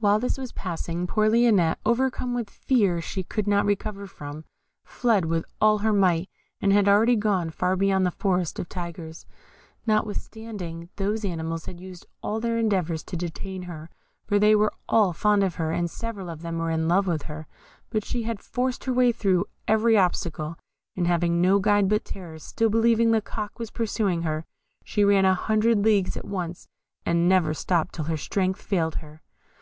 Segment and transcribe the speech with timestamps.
[0.00, 4.44] While this was passing, poor Lionette, overcome with a fear she could not recover from,
[4.84, 6.28] fled with all her might,
[6.60, 9.24] and had already gone far beyond the Forest of Tigers,
[9.86, 13.88] notwithstanding those animals had used all their endeavours to detain her,
[14.26, 17.06] for they were all fond of her, and several of them were even in love
[17.06, 17.46] with her;
[17.88, 20.58] but she had forced her way through every obstacle,
[20.96, 24.44] and having no guide but terror, still believing the Cock was pursuing her,
[24.84, 26.68] she ran a hundred leagues at once,
[27.06, 29.22] and never stopped till her strength failed her.